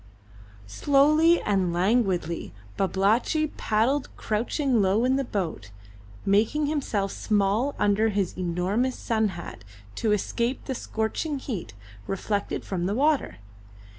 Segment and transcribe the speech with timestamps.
[0.65, 5.69] Slowly and languidly Babalatchi paddled, crouching low in the boat,
[6.25, 9.63] making himself small under his as enormous sun hat
[9.97, 11.75] to escape the scorching heat
[12.07, 13.37] reflected from the water.